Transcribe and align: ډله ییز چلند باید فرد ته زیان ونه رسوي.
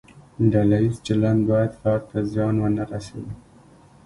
ډله 0.51 0.77
ییز 0.83 0.95
چلند 1.05 1.41
باید 1.49 1.71
فرد 1.79 2.03
ته 2.09 2.17
زیان 2.31 2.55
ونه 2.59 2.83
رسوي. 2.91 3.33